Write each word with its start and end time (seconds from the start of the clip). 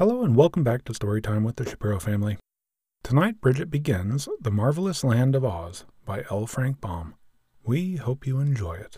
Hello 0.00 0.24
and 0.24 0.34
welcome 0.34 0.64
back 0.64 0.82
to 0.84 0.94
Storytime 0.94 1.44
with 1.44 1.56
the 1.56 1.68
Shapiro 1.68 2.00
family. 2.00 2.38
Tonight, 3.02 3.38
Bridget 3.42 3.70
begins 3.70 4.26
The 4.40 4.50
Marvelous 4.50 5.04
Land 5.04 5.34
of 5.34 5.44
Oz 5.44 5.84
by 6.06 6.24
L. 6.30 6.46
Frank 6.46 6.80
Baum. 6.80 7.16
We 7.64 7.96
hope 7.96 8.26
you 8.26 8.40
enjoy 8.40 8.76
it. 8.76 8.96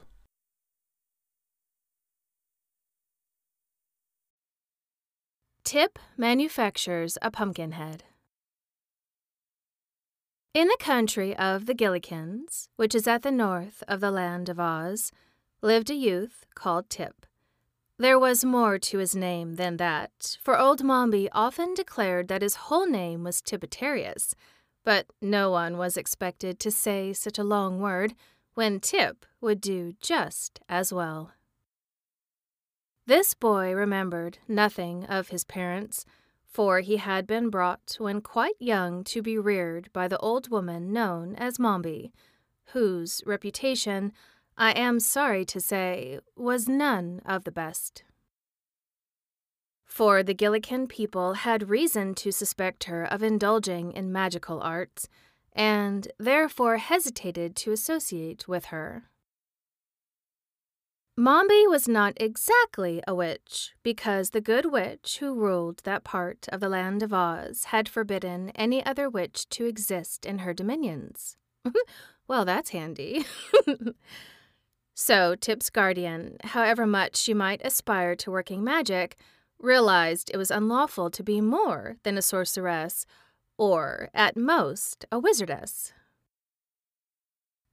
Tip 5.64 5.98
manufactures 6.16 7.18
a 7.20 7.32
pumpkin 7.32 7.72
head. 7.72 8.04
In 10.54 10.68
the 10.68 10.78
country 10.78 11.36
of 11.36 11.66
the 11.66 11.74
Gillikins, 11.74 12.68
which 12.76 12.94
is 12.94 13.08
at 13.08 13.22
the 13.22 13.32
north 13.32 13.82
of 13.88 13.98
the 13.98 14.12
land 14.12 14.48
of 14.48 14.60
Oz, 14.60 15.10
lived 15.62 15.90
a 15.90 15.96
youth 15.96 16.46
called 16.54 16.88
Tip. 16.88 17.26
There 18.02 18.18
was 18.18 18.44
more 18.44 18.80
to 18.80 18.98
his 18.98 19.14
name 19.14 19.54
than 19.54 19.76
that, 19.76 20.36
for 20.42 20.58
old 20.58 20.82
Mombi 20.82 21.28
often 21.30 21.72
declared 21.72 22.26
that 22.26 22.42
his 22.42 22.56
whole 22.66 22.84
name 22.84 23.22
was 23.22 23.40
Tippetarius, 23.40 24.34
but 24.82 25.06
no 25.20 25.52
one 25.52 25.78
was 25.78 25.96
expected 25.96 26.58
to 26.58 26.72
say 26.72 27.12
such 27.12 27.38
a 27.38 27.44
long 27.44 27.78
word 27.78 28.14
when 28.54 28.80
Tip 28.80 29.24
would 29.40 29.60
do 29.60 29.92
just 30.00 30.58
as 30.68 30.92
well. 30.92 31.30
This 33.06 33.34
boy 33.34 33.72
remembered 33.72 34.38
nothing 34.48 35.04
of 35.04 35.28
his 35.28 35.44
parents, 35.44 36.04
for 36.44 36.80
he 36.80 36.96
had 36.96 37.24
been 37.24 37.50
brought 37.50 37.94
when 38.00 38.20
quite 38.20 38.56
young 38.58 39.04
to 39.04 39.22
be 39.22 39.38
reared 39.38 39.92
by 39.92 40.08
the 40.08 40.18
old 40.18 40.50
woman 40.50 40.92
known 40.92 41.36
as 41.36 41.56
Mombi, 41.56 42.10
whose 42.72 43.22
reputation 43.26 44.12
I 44.62 44.70
am 44.70 45.00
sorry 45.00 45.44
to 45.46 45.60
say, 45.60 46.20
was 46.36 46.68
none 46.68 47.20
of 47.26 47.42
the 47.42 47.50
best. 47.50 48.04
For 49.84 50.22
the 50.22 50.36
Gillikin 50.36 50.88
people 50.88 51.34
had 51.34 51.68
reason 51.68 52.14
to 52.14 52.30
suspect 52.30 52.84
her 52.84 53.02
of 53.02 53.24
indulging 53.24 53.90
in 53.90 54.12
magical 54.12 54.60
arts, 54.60 55.08
and 55.52 56.06
therefore 56.16 56.76
hesitated 56.76 57.56
to 57.56 57.72
associate 57.72 58.46
with 58.46 58.66
her. 58.66 59.10
Mombi 61.18 61.68
was 61.68 61.88
not 61.88 62.12
exactly 62.18 63.02
a 63.04 63.16
witch, 63.16 63.72
because 63.82 64.30
the 64.30 64.40
good 64.40 64.70
witch 64.70 65.18
who 65.18 65.34
ruled 65.34 65.78
that 65.78 66.04
part 66.04 66.46
of 66.52 66.60
the 66.60 66.68
land 66.68 67.02
of 67.02 67.12
Oz 67.12 67.64
had 67.64 67.88
forbidden 67.88 68.50
any 68.50 68.86
other 68.86 69.10
witch 69.10 69.48
to 69.48 69.66
exist 69.66 70.24
in 70.24 70.38
her 70.38 70.54
dominions. 70.54 71.36
well, 72.28 72.44
that's 72.44 72.70
handy. 72.70 73.26
So, 74.94 75.34
Tip's 75.34 75.70
guardian, 75.70 76.36
however 76.44 76.86
much 76.86 77.16
she 77.16 77.32
might 77.32 77.64
aspire 77.64 78.14
to 78.16 78.30
working 78.30 78.62
magic, 78.62 79.16
realized 79.58 80.30
it 80.30 80.36
was 80.36 80.50
unlawful 80.50 81.10
to 81.10 81.22
be 81.22 81.40
more 81.40 81.96
than 82.02 82.18
a 82.18 82.22
sorceress, 82.22 83.06
or, 83.56 84.10
at 84.12 84.36
most, 84.36 85.06
a 85.10 85.20
wizardess. 85.20 85.92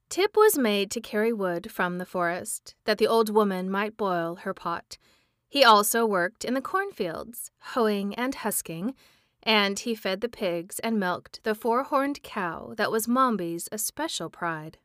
Tip 0.08 0.36
was 0.36 0.58
made 0.58 0.90
to 0.90 1.00
carry 1.00 1.32
wood 1.32 1.70
from 1.70 1.98
the 1.98 2.06
forest, 2.06 2.74
that 2.84 2.98
the 2.98 3.06
old 3.06 3.30
woman 3.30 3.70
might 3.70 3.96
boil 3.96 4.36
her 4.42 4.54
pot. 4.54 4.96
He 5.48 5.62
also 5.62 6.06
worked 6.06 6.44
in 6.44 6.54
the 6.54 6.60
cornfields, 6.60 7.50
hoeing 7.74 8.14
and 8.14 8.34
husking, 8.34 8.94
and 9.42 9.78
he 9.78 9.94
fed 9.94 10.20
the 10.20 10.28
pigs 10.28 10.78
and 10.80 10.98
milked 10.98 11.40
the 11.44 11.54
four 11.54 11.84
horned 11.84 12.22
cow 12.22 12.74
that 12.76 12.90
was 12.90 13.08
Mombi's 13.08 13.68
especial 13.72 14.30
pride. 14.30 14.78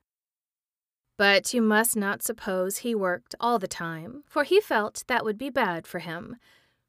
But 1.17 1.53
you 1.53 1.61
must 1.61 1.95
not 1.95 2.23
suppose 2.23 2.79
he 2.79 2.93
worked 2.93 3.35
all 3.39 3.57
the 3.57 3.67
time, 3.67 4.23
for 4.27 4.43
he 4.43 4.59
felt 4.59 5.03
that 5.07 5.23
would 5.23 5.37
be 5.37 5.49
bad 5.49 5.87
for 5.87 5.99
him. 5.99 6.37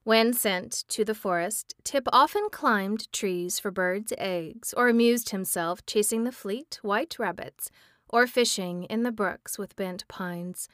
When 0.03 0.33
sent 0.33 0.85
to 0.89 1.05
the 1.05 1.15
forest, 1.15 1.75
Tip 1.85 2.07
often 2.13 2.49
climbed 2.51 3.13
trees 3.13 3.59
for 3.59 3.71
birds' 3.71 4.13
eggs, 4.19 4.73
or 4.77 4.89
amused 4.89 5.31
himself 5.31 5.85
chasing 5.87 6.25
the 6.25 6.33
fleet 6.33 6.79
white 6.83 7.19
rabbits, 7.19 7.71
or 8.09 8.27
fishing 8.27 8.85
in 8.85 9.03
the 9.03 9.13
brooks 9.13 9.59
with 9.59 9.77
bent 9.77 10.07
pines. 10.09 10.69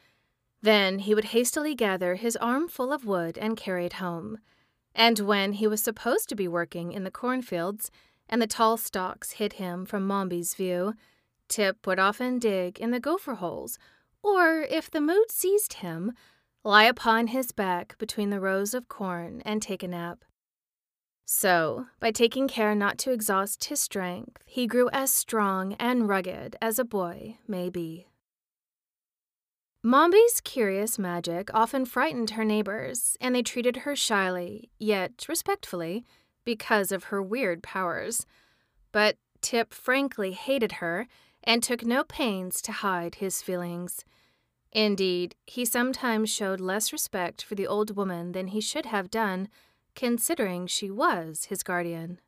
Then 0.61 0.99
he 0.99 1.13
would 1.13 1.25
hastily 1.25 1.75
gather 1.75 2.15
his 2.15 2.37
armful 2.37 2.93
of 2.93 3.05
wood 3.05 3.37
and 3.37 3.57
carry 3.57 3.85
it 3.85 3.93
home. 3.93 4.37
And 4.95 5.19
when 5.19 5.53
he 5.53 5.67
was 5.67 5.81
supposed 5.81 6.29
to 6.29 6.35
be 6.35 6.47
working 6.47 6.91
in 6.91 7.03
the 7.03 7.11
cornfields, 7.11 7.91
and 8.29 8.41
the 8.41 8.47
tall 8.47 8.77
stalks 8.77 9.31
hid 9.31 9.53
him 9.53 9.85
from 9.85 10.07
Mombi's 10.07 10.53
view, 10.53 10.93
Tip 11.53 11.85
would 11.85 11.99
often 11.99 12.39
dig 12.39 12.79
in 12.79 12.89
the 12.89 12.99
gopher 12.99 13.35
holes, 13.35 13.77
or, 14.23 14.63
if 14.71 14.89
the 14.89 14.99
mood 14.99 15.29
seized 15.29 15.73
him, 15.73 16.13
lie 16.63 16.85
upon 16.85 17.27
his 17.27 17.51
back 17.51 17.95
between 17.99 18.31
the 18.31 18.39
rows 18.39 18.73
of 18.73 18.87
corn 18.87 19.39
and 19.45 19.61
take 19.61 19.83
a 19.83 19.87
nap. 19.87 20.25
So, 21.25 21.85
by 21.99 22.09
taking 22.09 22.47
care 22.47 22.73
not 22.73 22.97
to 22.99 23.11
exhaust 23.11 23.65
his 23.65 23.79
strength, 23.79 24.41
he 24.47 24.65
grew 24.65 24.89
as 24.91 25.13
strong 25.13 25.73
and 25.73 26.09
rugged 26.09 26.55
as 26.59 26.79
a 26.79 26.83
boy 26.83 27.37
may 27.47 27.69
be. 27.69 28.07
Mombi's 29.83 30.41
curious 30.41 30.97
magic 30.97 31.53
often 31.53 31.85
frightened 31.85 32.31
her 32.31 32.43
neighbors, 32.43 33.15
and 33.21 33.35
they 33.35 33.43
treated 33.43 33.77
her 33.85 33.95
shyly, 33.95 34.71
yet 34.79 35.27
respectfully, 35.29 36.03
because 36.45 36.91
of 36.91 37.05
her 37.05 37.21
weird 37.21 37.61
powers. 37.61 38.25
But 38.91 39.17
Tip 39.41 39.71
frankly 39.71 40.31
hated 40.31 40.71
her 40.73 41.07
and 41.43 41.61
took 41.61 41.83
no 41.83 42.03
pains 42.03 42.61
to 42.61 42.71
hide 42.71 43.15
his 43.15 43.41
feelings. 43.41 44.05
Indeed, 44.71 45.35
he 45.45 45.65
sometimes 45.65 46.29
showed 46.29 46.59
less 46.59 46.91
respect 46.91 47.43
for 47.43 47.55
the 47.55 47.67
old 47.67 47.95
woman 47.95 48.31
than 48.31 48.47
he 48.47 48.61
should 48.61 48.87
have 48.87 49.11
done, 49.11 49.49
considering 49.95 50.65
she 50.67 50.89
was 50.89 51.45
his 51.45 51.61
guardian. 51.61 52.19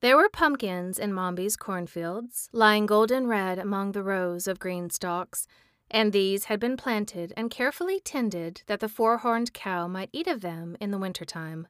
There 0.00 0.16
were 0.16 0.30
pumpkins 0.30 0.98
in 0.98 1.12
Mombi's 1.12 1.56
cornfields, 1.56 2.48
lying 2.52 2.86
golden 2.86 3.26
red 3.26 3.58
among 3.58 3.92
the 3.92 4.02
rows 4.02 4.48
of 4.48 4.58
green 4.58 4.88
stalks, 4.88 5.46
and 5.90 6.12
these 6.12 6.44
had 6.44 6.58
been 6.58 6.76
planted 6.76 7.34
and 7.36 7.50
carefully 7.50 8.00
tended 8.00 8.62
that 8.66 8.80
the 8.80 8.88
four 8.88 9.18
horned 9.18 9.52
cow 9.52 9.86
might 9.86 10.08
eat 10.12 10.26
of 10.26 10.40
them 10.40 10.76
in 10.80 10.90
the 10.90 10.98
winter 10.98 11.24
time. 11.24 11.68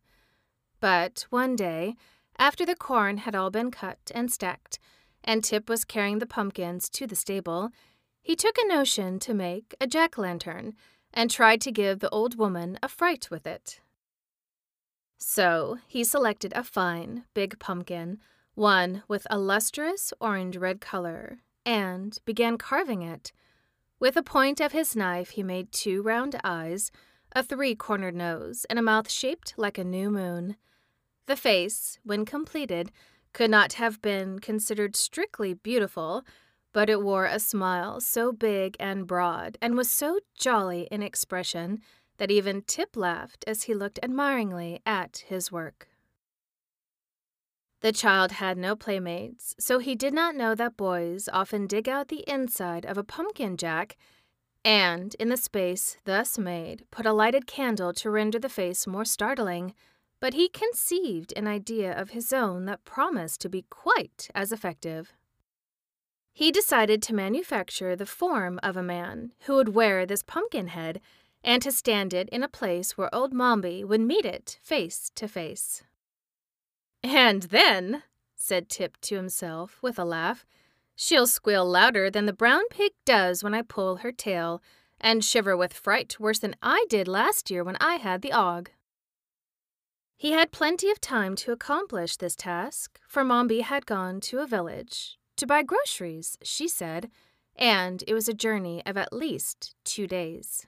But 0.78 1.26
one 1.30 1.56
day, 1.56 1.96
after 2.38 2.64
the 2.64 2.76
corn 2.76 3.18
had 3.18 3.34
all 3.34 3.50
been 3.50 3.70
cut 3.70 4.12
and 4.14 4.30
stacked, 4.30 4.78
and 5.24 5.44
Tip 5.44 5.68
was 5.68 5.84
carrying 5.84 6.18
the 6.18 6.26
pumpkins 6.26 6.88
to 6.90 7.06
the 7.06 7.16
stable, 7.16 7.70
he 8.22 8.36
took 8.36 8.56
a 8.58 8.66
notion 8.66 9.18
to 9.20 9.34
make 9.34 9.74
a 9.80 9.86
jack 9.86 10.18
lantern 10.18 10.74
and 11.12 11.30
tried 11.30 11.60
to 11.62 11.72
give 11.72 12.00
the 12.00 12.10
old 12.10 12.38
woman 12.38 12.78
a 12.82 12.88
fright 12.88 13.28
with 13.30 13.46
it. 13.46 13.80
So 15.18 15.78
he 15.86 16.04
selected 16.04 16.52
a 16.54 16.64
fine, 16.64 17.24
big 17.34 17.58
pumpkin, 17.58 18.18
one 18.54 19.02
with 19.08 19.26
a 19.30 19.38
lustrous 19.38 20.12
orange 20.20 20.56
red 20.56 20.80
color, 20.80 21.40
and 21.66 22.18
began 22.24 22.56
carving 22.58 23.02
it. 23.02 23.32
With 23.98 24.14
the 24.14 24.22
point 24.22 24.60
of 24.60 24.72
his 24.72 24.96
knife, 24.96 25.30
he 25.30 25.42
made 25.42 25.72
two 25.72 26.02
round 26.02 26.40
eyes, 26.42 26.90
a 27.32 27.42
three 27.42 27.74
cornered 27.74 28.14
nose, 28.14 28.64
and 28.70 28.78
a 28.78 28.82
mouth 28.82 29.10
shaped 29.10 29.54
like 29.56 29.76
a 29.76 29.84
new 29.84 30.10
moon. 30.10 30.56
The 31.26 31.36
face, 31.36 31.98
when 32.02 32.24
completed, 32.24 32.90
could 33.32 33.50
not 33.50 33.74
have 33.74 34.00
been 34.02 34.38
considered 34.38 34.96
strictly 34.96 35.54
beautiful, 35.54 36.24
but 36.72 36.90
it 36.90 37.02
wore 37.02 37.26
a 37.26 37.38
smile 37.38 38.00
so 38.00 38.32
big 38.32 38.76
and 38.78 39.06
broad 39.06 39.58
and 39.60 39.76
was 39.76 39.90
so 39.90 40.20
jolly 40.38 40.88
in 40.90 41.02
expression 41.02 41.80
that 42.18 42.30
even 42.30 42.62
Tip 42.62 42.96
laughed 42.96 43.44
as 43.46 43.64
he 43.64 43.74
looked 43.74 43.98
admiringly 44.02 44.80
at 44.84 45.24
his 45.28 45.50
work. 45.50 45.88
The 47.80 47.92
child 47.92 48.32
had 48.32 48.58
no 48.58 48.76
playmates, 48.76 49.54
so 49.58 49.78
he 49.78 49.94
did 49.94 50.12
not 50.12 50.36
know 50.36 50.54
that 50.54 50.76
boys 50.76 51.30
often 51.32 51.66
dig 51.66 51.88
out 51.88 52.08
the 52.08 52.28
inside 52.28 52.84
of 52.84 52.98
a 52.98 53.04
pumpkin 53.04 53.56
jack 53.56 53.96
and, 54.64 55.14
in 55.14 55.30
the 55.30 55.38
space 55.38 55.96
thus 56.04 56.36
made, 56.36 56.84
put 56.90 57.06
a 57.06 57.12
lighted 57.14 57.46
candle 57.46 57.94
to 57.94 58.10
render 58.10 58.38
the 58.38 58.50
face 58.50 58.86
more 58.86 59.06
startling 59.06 59.74
but 60.20 60.34
he 60.34 60.48
conceived 60.48 61.32
an 61.36 61.46
idea 61.46 61.98
of 61.98 62.10
his 62.10 62.32
own 62.32 62.66
that 62.66 62.84
promised 62.84 63.40
to 63.40 63.48
be 63.48 63.64
quite 63.70 64.28
as 64.34 64.52
effective. 64.52 65.12
He 66.32 66.52
decided 66.52 67.02
to 67.02 67.14
manufacture 67.14 67.96
the 67.96 68.06
form 68.06 68.60
of 68.62 68.76
a 68.76 68.82
man 68.82 69.32
who 69.40 69.56
would 69.56 69.70
wear 69.70 70.06
this 70.06 70.22
pumpkin 70.22 70.68
head 70.68 71.00
and 71.42 71.62
to 71.62 71.72
stand 71.72 72.12
it 72.12 72.28
in 72.28 72.42
a 72.42 72.48
place 72.48 72.96
where 72.96 73.14
old 73.14 73.32
Mombi 73.32 73.84
would 73.84 74.00
meet 74.00 74.24
it 74.24 74.58
face 74.62 75.10
to 75.14 75.26
face. 75.26 75.82
And 77.02 77.44
then, 77.44 78.02
said 78.36 78.68
Tip 78.68 78.98
to 79.02 79.16
himself 79.16 79.78
with 79.82 79.98
a 79.98 80.04
laugh, 80.04 80.44
she'll 80.94 81.26
squeal 81.26 81.64
louder 81.64 82.10
than 82.10 82.26
the 82.26 82.32
brown 82.32 82.68
pig 82.68 82.92
does 83.06 83.42
when 83.42 83.54
I 83.54 83.62
pull 83.62 83.96
her 83.96 84.12
tail, 84.12 84.62
and 85.00 85.24
shiver 85.24 85.56
with 85.56 85.72
fright 85.72 86.20
worse 86.20 86.40
than 86.40 86.56
I 86.60 86.84
did 86.90 87.08
last 87.08 87.50
year 87.50 87.64
when 87.64 87.78
I 87.80 87.96
had 87.96 88.20
the 88.20 88.32
ague. 88.32 88.70
He 90.20 90.32
had 90.32 90.52
plenty 90.52 90.90
of 90.90 91.00
time 91.00 91.34
to 91.36 91.50
accomplish 91.50 92.18
this 92.18 92.36
task, 92.36 93.00
for 93.08 93.24
Mombi 93.24 93.62
had 93.62 93.86
gone 93.86 94.20
to 94.20 94.40
a 94.40 94.46
village 94.46 95.16
to 95.36 95.46
buy 95.46 95.62
groceries, 95.62 96.36
she 96.42 96.68
said, 96.68 97.10
and 97.56 98.04
it 98.06 98.12
was 98.12 98.28
a 98.28 98.34
journey 98.34 98.82
of 98.84 98.98
at 98.98 99.14
least 99.14 99.74
two 99.82 100.06
days. 100.06 100.66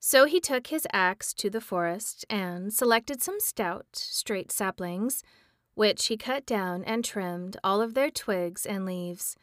So 0.00 0.24
he 0.24 0.40
took 0.40 0.68
his 0.68 0.86
axe 0.90 1.34
to 1.34 1.50
the 1.50 1.60
forest 1.60 2.24
and 2.30 2.72
selected 2.72 3.22
some 3.22 3.40
stout, 3.40 3.88
straight 3.92 4.50
saplings, 4.50 5.22
which 5.74 6.06
he 6.06 6.16
cut 6.16 6.46
down 6.46 6.84
and 6.84 7.04
trimmed 7.04 7.58
all 7.62 7.82
of 7.82 7.92
their 7.92 8.10
twigs 8.10 8.64
and 8.64 8.86
leaves. 8.86 9.36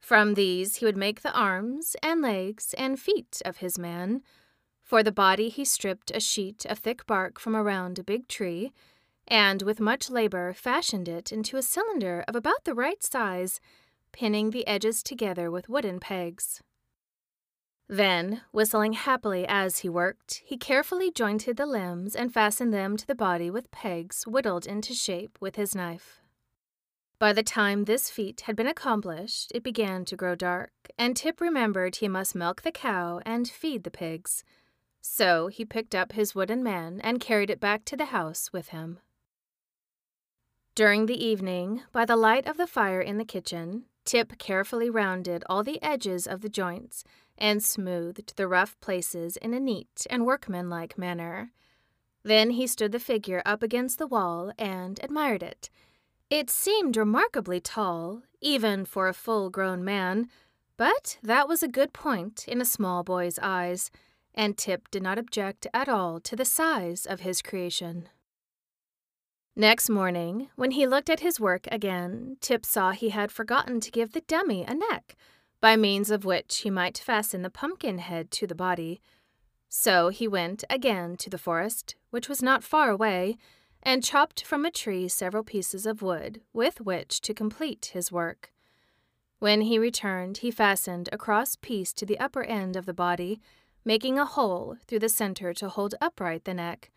From 0.00 0.34
these 0.34 0.76
he 0.76 0.84
would 0.84 0.98
make 0.98 1.22
the 1.22 1.32
arms 1.32 1.96
and 2.02 2.20
legs 2.20 2.74
and 2.76 3.00
feet 3.00 3.40
of 3.46 3.56
his 3.56 3.78
man. 3.78 4.20
For 4.92 5.02
the 5.02 5.10
body 5.10 5.48
he 5.48 5.64
stripped 5.64 6.10
a 6.10 6.20
sheet 6.20 6.66
of 6.66 6.78
thick 6.78 7.06
bark 7.06 7.38
from 7.40 7.56
around 7.56 7.98
a 7.98 8.04
big 8.04 8.28
tree, 8.28 8.74
and 9.26 9.62
with 9.62 9.80
much 9.80 10.10
labor 10.10 10.52
fashioned 10.52 11.08
it 11.08 11.32
into 11.32 11.56
a 11.56 11.62
cylinder 11.62 12.22
of 12.28 12.36
about 12.36 12.64
the 12.64 12.74
right 12.74 13.02
size, 13.02 13.58
pinning 14.12 14.50
the 14.50 14.66
edges 14.66 15.02
together 15.02 15.50
with 15.50 15.70
wooden 15.70 15.98
pegs. 15.98 16.60
Then, 17.88 18.42
whistling 18.52 18.92
happily 18.92 19.46
as 19.48 19.78
he 19.78 19.88
worked, 19.88 20.42
he 20.44 20.58
carefully 20.58 21.10
jointed 21.10 21.56
the 21.56 21.64
limbs 21.64 22.14
and 22.14 22.30
fastened 22.30 22.74
them 22.74 22.98
to 22.98 23.06
the 23.06 23.14
body 23.14 23.50
with 23.50 23.70
pegs 23.70 24.26
whittled 24.26 24.66
into 24.66 24.92
shape 24.92 25.38
with 25.40 25.56
his 25.56 25.74
knife. 25.74 26.20
By 27.18 27.32
the 27.32 27.42
time 27.42 27.84
this 27.84 28.10
feat 28.10 28.42
had 28.42 28.56
been 28.56 28.66
accomplished, 28.66 29.52
it 29.54 29.62
began 29.62 30.04
to 30.04 30.16
grow 30.16 30.34
dark, 30.34 30.70
and 30.98 31.16
Tip 31.16 31.40
remembered 31.40 31.96
he 31.96 32.08
must 32.08 32.34
milk 32.34 32.60
the 32.60 32.70
cow 32.70 33.22
and 33.24 33.48
feed 33.48 33.84
the 33.84 33.90
pigs. 33.90 34.44
So 35.02 35.48
he 35.48 35.64
picked 35.64 35.94
up 35.94 36.12
his 36.12 36.34
wooden 36.34 36.62
man 36.62 37.00
and 37.02 37.20
carried 37.20 37.50
it 37.50 37.60
back 37.60 37.84
to 37.86 37.96
the 37.96 38.06
house 38.06 38.52
with 38.52 38.68
him. 38.68 39.00
During 40.74 41.04
the 41.04 41.22
evening, 41.22 41.82
by 41.92 42.06
the 42.06 42.16
light 42.16 42.46
of 42.46 42.56
the 42.56 42.66
fire 42.66 43.00
in 43.00 43.18
the 43.18 43.24
kitchen, 43.24 43.84
Tip 44.04 44.38
carefully 44.38 44.90
rounded 44.90 45.44
all 45.48 45.62
the 45.62 45.82
edges 45.82 46.26
of 46.26 46.40
the 46.40 46.48
joints 46.48 47.04
and 47.38 47.62
smoothed 47.62 48.36
the 48.36 48.48
rough 48.48 48.78
places 48.80 49.36
in 49.36 49.54
a 49.54 49.60
neat 49.60 50.06
and 50.10 50.26
workmanlike 50.26 50.98
manner. 50.98 51.52
Then 52.22 52.50
he 52.50 52.66
stood 52.66 52.92
the 52.92 52.98
figure 52.98 53.42
up 53.44 53.62
against 53.62 53.98
the 53.98 54.06
wall 54.06 54.52
and 54.58 54.98
admired 55.02 55.42
it. 55.42 55.70
It 56.30 56.50
seemed 56.50 56.96
remarkably 56.96 57.60
tall, 57.60 58.22
even 58.40 58.84
for 58.84 59.08
a 59.08 59.14
full 59.14 59.50
grown 59.50 59.84
man, 59.84 60.28
but 60.76 61.18
that 61.22 61.48
was 61.48 61.62
a 61.62 61.68
good 61.68 61.92
point 61.92 62.46
in 62.48 62.60
a 62.60 62.64
small 62.64 63.02
boy's 63.04 63.38
eyes, 63.40 63.90
and 64.34 64.56
Tip 64.56 64.90
did 64.90 65.02
not 65.02 65.18
object 65.18 65.66
at 65.74 65.88
all 65.88 66.20
to 66.20 66.36
the 66.36 66.44
size 66.44 67.06
of 67.06 67.20
his 67.20 67.42
creation. 67.42 68.08
Next 69.54 69.90
morning, 69.90 70.48
when 70.56 70.70
he 70.70 70.86
looked 70.86 71.10
at 71.10 71.20
his 71.20 71.38
work 71.38 71.66
again, 71.70 72.38
Tip 72.40 72.64
saw 72.64 72.92
he 72.92 73.10
had 73.10 73.30
forgotten 73.30 73.80
to 73.80 73.90
give 73.90 74.12
the 74.12 74.22
dummy 74.22 74.64
a 74.64 74.74
neck 74.74 75.14
by 75.60 75.76
means 75.76 76.10
of 76.10 76.24
which 76.24 76.58
he 76.58 76.70
might 76.70 76.98
fasten 76.98 77.42
the 77.42 77.50
pumpkin 77.50 77.98
head 77.98 78.30
to 78.32 78.46
the 78.46 78.54
body. 78.54 79.00
So 79.68 80.08
he 80.08 80.26
went 80.26 80.64
again 80.70 81.16
to 81.18 81.30
the 81.30 81.38
forest, 81.38 81.96
which 82.10 82.28
was 82.28 82.42
not 82.42 82.64
far 82.64 82.90
away, 82.90 83.36
and 83.82 84.02
chopped 84.02 84.44
from 84.44 84.64
a 84.64 84.70
tree 84.70 85.06
several 85.08 85.44
pieces 85.44 85.86
of 85.86 86.02
wood 86.02 86.40
with 86.52 86.80
which 86.80 87.20
to 87.22 87.34
complete 87.34 87.90
his 87.92 88.10
work. 88.10 88.52
When 89.38 89.62
he 89.62 89.78
returned, 89.78 90.38
he 90.38 90.50
fastened 90.50 91.08
a 91.12 91.18
cross 91.18 91.56
piece 91.56 91.92
to 91.94 92.06
the 92.06 92.18
upper 92.18 92.44
end 92.44 92.76
of 92.76 92.86
the 92.86 92.94
body, 92.94 93.40
making 93.84 94.18
a 94.18 94.24
hole 94.24 94.76
through 94.86 95.00
the 95.00 95.08
center 95.08 95.52
to 95.54 95.68
hold 95.68 95.94
upright 96.00 96.44
the 96.44 96.54
neck. 96.54 96.90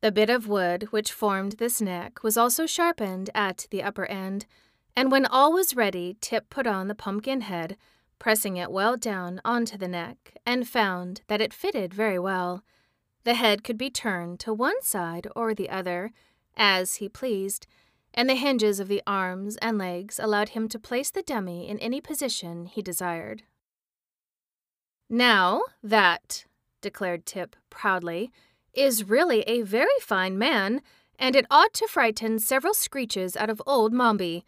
The 0.00 0.12
bit 0.12 0.30
of 0.30 0.48
wood 0.48 0.88
which 0.90 1.12
formed 1.12 1.52
this 1.52 1.80
neck 1.80 2.22
was 2.22 2.36
also 2.36 2.66
sharpened 2.66 3.30
at 3.34 3.66
the 3.70 3.82
upper 3.82 4.06
end 4.06 4.46
and 4.96 5.12
when 5.12 5.26
all 5.26 5.52
was 5.52 5.76
ready, 5.76 6.16
Tip 6.22 6.48
put 6.48 6.66
on 6.66 6.88
the 6.88 6.94
pumpkin 6.94 7.42
head, 7.42 7.76
pressing 8.18 8.56
it 8.56 8.72
well 8.72 8.96
down 8.96 9.42
onto 9.44 9.76
the 9.76 9.86
neck, 9.86 10.38
and 10.46 10.66
found 10.66 11.20
that 11.28 11.42
it 11.42 11.52
fitted 11.52 11.92
very 11.92 12.18
well. 12.18 12.64
The 13.24 13.34
head 13.34 13.62
could 13.62 13.76
be 13.76 13.90
turned 13.90 14.40
to 14.40 14.54
one 14.54 14.80
side 14.80 15.28
or 15.36 15.54
the 15.54 15.68
other, 15.68 16.12
as 16.56 16.94
he 16.94 17.10
pleased, 17.10 17.66
and 18.14 18.30
the 18.30 18.36
hinges 18.36 18.80
of 18.80 18.88
the 18.88 19.02
arms 19.06 19.58
and 19.58 19.76
legs 19.76 20.18
allowed 20.18 20.50
him 20.50 20.66
to 20.70 20.78
place 20.78 21.10
the 21.10 21.22
dummy 21.22 21.68
in 21.68 21.78
any 21.80 22.00
position 22.00 22.64
he 22.64 22.80
desired. 22.80 23.42
Now, 25.08 25.62
that, 25.82 26.44
declared 26.80 27.26
Tip 27.26 27.56
proudly, 27.70 28.30
is 28.74 29.04
really 29.04 29.40
a 29.42 29.62
very 29.62 29.98
fine 30.00 30.38
man, 30.38 30.82
and 31.18 31.34
it 31.34 31.46
ought 31.50 31.72
to 31.74 31.88
frighten 31.88 32.38
several 32.38 32.74
screeches 32.74 33.36
out 33.36 33.48
of 33.48 33.62
old 33.66 33.92
Mombi 33.92 34.44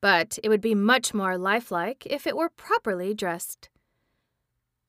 but 0.00 0.38
it 0.42 0.48
would 0.48 0.60
be 0.60 0.74
much 0.74 1.12
more 1.12 1.36
lifelike 1.36 2.06
if 2.06 2.26
it 2.26 2.36
were 2.36 2.48
properly 2.48 3.14
dressed. 3.14 3.68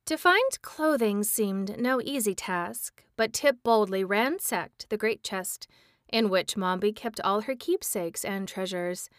To 0.05 0.17
find 0.17 0.61
clothing 0.61 1.23
seemed 1.23 1.79
no 1.79 2.01
easy 2.01 2.33
task, 2.33 3.03
but 3.15 3.33
Tip 3.33 3.57
boldly 3.63 4.03
ransacked 4.03 4.89
the 4.89 4.97
great 4.97 5.23
chest, 5.23 5.67
in 6.09 6.29
which 6.29 6.57
Mombi 6.57 6.93
kept 6.93 7.21
all 7.21 7.41
her 7.41 7.55
keepsakes 7.55 8.25
and 8.25 8.47
treasures, 8.47 9.09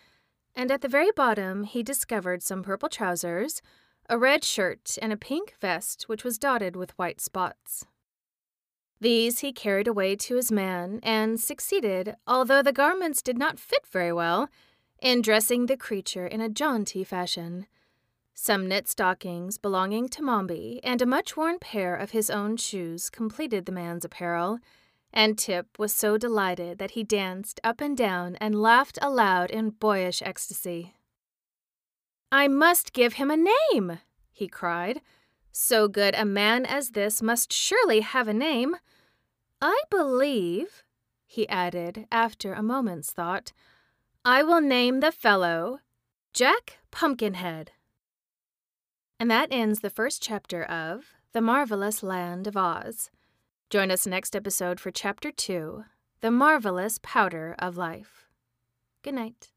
and 0.54 0.70
at 0.70 0.80
the 0.80 0.88
very 0.88 1.10
bottom 1.14 1.64
he 1.64 1.82
discovered 1.82 2.42
some 2.42 2.62
purple 2.62 2.88
trousers, 2.88 3.62
a 4.08 4.18
red 4.18 4.44
shirt, 4.44 4.98
and 5.00 5.12
a 5.12 5.16
pink 5.16 5.54
vest 5.60 6.04
which 6.08 6.24
was 6.24 6.38
dotted 6.38 6.76
with 6.76 6.96
white 6.98 7.20
spots. 7.20 7.86
These 9.00 9.40
he 9.40 9.52
carried 9.52 9.88
away 9.88 10.16
to 10.16 10.36
his 10.36 10.52
man, 10.52 11.00
and 11.02 11.40
succeeded, 11.40 12.14
although 12.26 12.62
the 12.62 12.72
garments 12.72 13.22
did 13.22 13.36
not 13.36 13.58
fit 13.58 13.86
very 13.86 14.12
well, 14.12 14.48
in 15.00 15.22
dressing 15.22 15.66
the 15.66 15.76
creature 15.76 16.26
in 16.26 16.40
a 16.40 16.48
jaunty 16.48 17.02
fashion. 17.02 17.66
Some 18.34 18.68
knit 18.68 18.88
stockings 18.88 19.58
belonging 19.58 20.08
to 20.10 20.22
Mombi 20.22 20.80
and 20.82 21.02
a 21.02 21.06
much 21.06 21.36
worn 21.36 21.58
pair 21.58 21.94
of 21.94 22.12
his 22.12 22.30
own 22.30 22.56
shoes 22.56 23.10
completed 23.10 23.66
the 23.66 23.72
man's 23.72 24.04
apparel, 24.04 24.58
and 25.12 25.36
Tip 25.36 25.78
was 25.78 25.92
so 25.92 26.16
delighted 26.16 26.78
that 26.78 26.92
he 26.92 27.04
danced 27.04 27.60
up 27.62 27.80
and 27.80 27.96
down 27.96 28.36
and 28.36 28.62
laughed 28.62 28.98
aloud 29.02 29.50
in 29.50 29.70
boyish 29.70 30.22
ecstasy. 30.22 30.94
I 32.34 32.48
must 32.48 32.94
give 32.94 33.14
him 33.14 33.30
a 33.30 33.36
name, 33.36 33.98
he 34.30 34.48
cried. 34.48 35.02
So 35.52 35.86
good 35.86 36.14
a 36.14 36.24
man 36.24 36.64
as 36.64 36.92
this 36.92 37.20
must 37.20 37.52
surely 37.52 38.00
have 38.00 38.26
a 38.26 38.32
name. 38.32 38.76
I 39.60 39.82
believe, 39.90 40.82
he 41.26 41.46
added 41.50 42.06
after 42.10 42.54
a 42.54 42.62
moment's 42.62 43.12
thought, 43.12 43.52
I 44.24 44.42
will 44.42 44.62
name 44.62 45.00
the 45.00 45.12
fellow 45.12 45.80
Jack 46.32 46.78
Pumpkinhead. 46.90 47.72
And 49.20 49.30
that 49.30 49.48
ends 49.50 49.80
the 49.80 49.90
first 49.90 50.22
chapter 50.22 50.64
of 50.64 51.12
The 51.32 51.42
Marvelous 51.42 52.02
Land 52.02 52.46
of 52.46 52.56
Oz. 52.56 53.10
Join 53.68 53.90
us 53.90 54.06
next 54.06 54.34
episode 54.34 54.80
for 54.80 54.90
Chapter 54.90 55.30
2 55.30 55.84
The 56.22 56.30
Marvelous 56.30 56.98
Powder 57.02 57.54
of 57.58 57.76
Life. 57.76 58.26
Good 59.02 59.14
night. 59.14 59.50